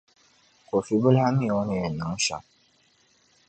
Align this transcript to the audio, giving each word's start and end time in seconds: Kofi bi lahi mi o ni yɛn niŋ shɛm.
Kofi 0.67 0.95
bi 1.01 1.09
lahi 1.15 1.31
mi 1.37 1.47
o 1.59 1.61
ni 1.67 1.75
yɛn 1.81 1.93
niŋ 1.97 2.11
shɛm. 2.23 2.43